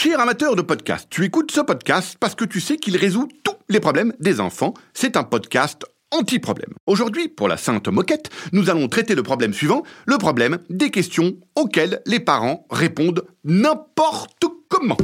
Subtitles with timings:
[0.00, 3.56] Cher amateur de podcast, tu écoutes ce podcast parce que tu sais qu'il résout tous
[3.68, 4.72] les problèmes des enfants.
[4.94, 6.70] C'est un podcast anti-problème.
[6.86, 11.34] Aujourd'hui, pour la Sainte Moquette, nous allons traiter le problème suivant, le problème des questions
[11.56, 14.98] auxquelles les parents répondent n'importe comment.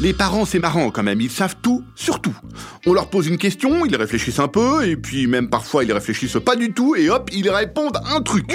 [0.00, 2.36] Les parents, c'est marrant quand même, ils savent tout sur tout.
[2.84, 6.40] On leur pose une question, ils réfléchissent un peu, et puis même parfois ils réfléchissent
[6.44, 8.52] pas du tout, et hop, ils répondent un truc.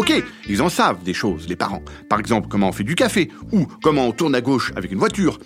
[0.00, 0.14] Ok,
[0.48, 1.82] ils en savent des choses, les parents.
[2.08, 4.98] Par exemple, comment on fait du café, ou comment on tourne à gauche avec une
[4.98, 5.38] voiture.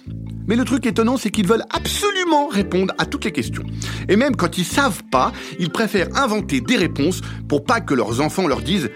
[0.47, 3.65] Mais le truc étonnant, c'est qu'ils veulent absolument répondre à toutes les questions.
[4.09, 8.21] Et même quand ils savent pas, ils préfèrent inventer des réponses pour pas que leurs
[8.21, 8.91] enfants leur disent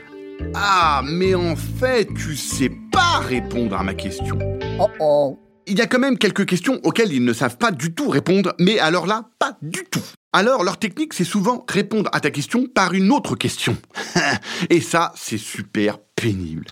[0.55, 4.39] Ah, mais en fait, tu sais pas répondre à ma question.
[4.79, 5.39] Oh oh.
[5.69, 8.55] Il y a quand même quelques questions auxquelles ils ne savent pas du tout répondre,
[8.59, 10.03] mais alors là, pas du tout.
[10.33, 13.77] Alors, leur technique, c'est souvent répondre à ta question par une autre question.
[14.71, 16.65] Et ça, c'est super pénible.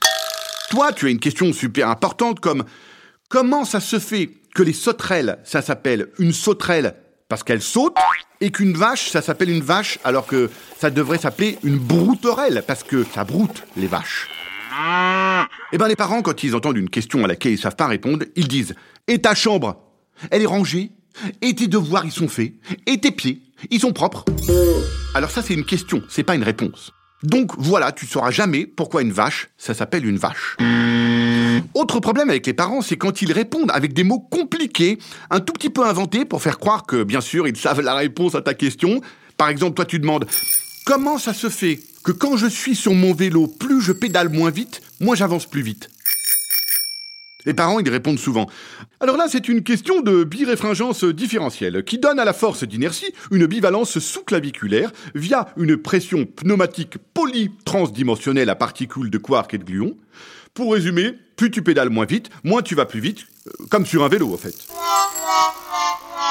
[0.70, 2.64] Toi, tu as une question super importante comme
[3.28, 6.94] comment ça se fait que les sauterelles, ça s'appelle une sauterelle
[7.28, 7.96] parce qu'elle saute,
[8.40, 12.82] et qu'une vache, ça s'appelle une vache alors que ça devrait s'appeler une brouterelle parce
[12.82, 14.28] que ça broute les vaches?
[15.72, 18.24] Eh ben les parents, quand ils entendent une question à laquelle ils savent pas répondre,
[18.36, 18.74] ils disent
[19.08, 19.82] Et ta chambre
[20.30, 20.92] Elle est rangée
[21.42, 22.52] Et tes devoirs, ils sont faits
[22.86, 24.24] Et tes pieds, ils sont propres
[25.14, 26.92] Alors ça, c'est une question, c'est pas une réponse.
[27.24, 30.56] Donc voilà, tu sauras jamais pourquoi une vache, ça s'appelle une vache.
[31.74, 34.98] Autre problème avec les parents, c'est quand ils répondent avec des mots compliqués,
[35.30, 38.34] un tout petit peu inventés pour faire croire que, bien sûr, ils savent la réponse
[38.34, 39.00] à ta question.
[39.36, 40.26] Par exemple, toi, tu demandes
[40.84, 44.50] Comment ça se fait que quand je suis sur mon vélo, plus je pédale moins
[44.50, 45.88] vite, moins j'avance plus vite
[47.46, 48.46] les parents, ils répondent souvent.
[49.00, 53.46] Alors là, c'est une question de biréfringence différentielle qui donne à la force d'inertie une
[53.46, 59.96] bivalence sous-claviculaire via une pression pneumatique polytransdimensionnelle à particules de quark et de gluons.
[60.54, 64.02] Pour résumer, plus tu pédales moins vite, moins tu vas plus vite, euh, comme sur
[64.02, 64.54] un vélo en fait.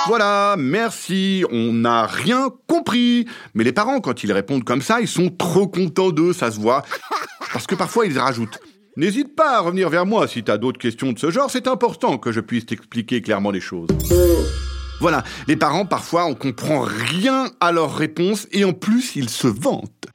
[0.07, 3.25] Voilà, merci, on n'a rien compris.
[3.55, 6.59] Mais les parents, quand ils répondent comme ça, ils sont trop contents d'eux, ça se
[6.59, 6.83] voit.
[7.55, 8.59] Parce que parfois, ils rajoutent.
[8.97, 12.17] N'hésite pas à revenir vers moi si t'as d'autres questions de ce genre, c'est important
[12.17, 13.87] que je puisse t'expliquer clairement les choses.
[14.99, 19.47] Voilà, les parents, parfois, on comprend rien à leurs réponses et en plus, ils se
[19.47, 20.07] vantent.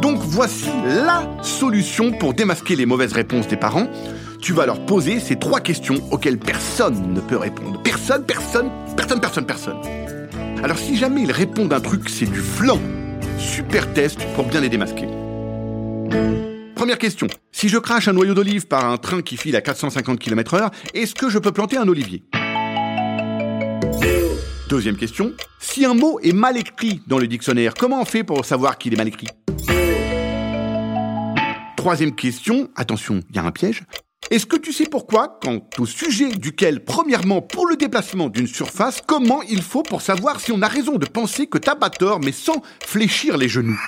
[0.00, 3.88] Donc voici la solution pour démasquer les mauvaises réponses des parents.
[4.40, 7.82] Tu vas leur poser ces trois questions auxquelles personne ne peut répondre.
[7.82, 9.78] Personne, personne, personne, personne, personne.
[10.62, 12.78] Alors si jamais ils répondent un truc, c'est du flan.
[13.36, 15.08] Super test pour bien les démasquer.
[16.74, 17.26] Première question.
[17.52, 21.14] Si je crache un noyau d'olive par un train qui file à 450 km/h, est-ce
[21.14, 22.24] que je peux planter un olivier?
[24.68, 25.32] Deuxième question.
[25.58, 28.92] Si un mot est mal écrit dans le dictionnaire, comment on fait pour savoir qu'il
[28.92, 29.28] est mal écrit?
[31.76, 32.68] Troisième question.
[32.76, 33.82] Attention, il y a un piège.
[34.30, 39.00] Est-ce que tu sais pourquoi, quant au sujet duquel, premièrement, pour le déplacement d'une surface,
[39.06, 42.20] comment il faut pour savoir si on a raison de penser que t'as pas tort,
[42.20, 43.80] mais sans fléchir les genoux?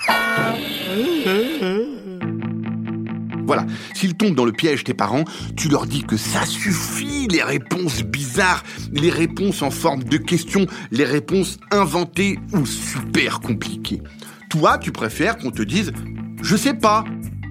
[3.50, 5.25] Voilà, s'ils tombent dans le piège tes parents,
[5.56, 8.62] tu leur dis que ça suffit, les réponses bizarres,
[8.93, 14.03] les réponses en forme de questions, les réponses inventées ou super compliquées.
[14.50, 15.91] Toi, tu préfères qu'on te dise
[16.43, 17.03] je sais pas.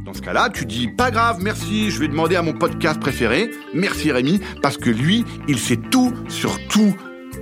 [0.05, 3.51] Dans ce cas-là, tu dis pas grave, merci, je vais demander à mon podcast préféré,
[3.73, 6.95] merci Rémi, parce que lui, il sait tout sur tout,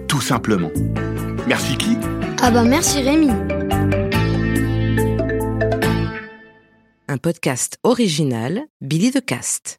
[0.08, 0.72] tout simplement.
[1.48, 1.96] Merci qui?
[2.42, 3.30] Ah bah merci Rémi.
[7.10, 9.76] Un podcast original Billy de Cast.